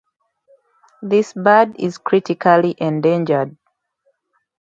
[1.03, 3.55] This bird is critically endangered.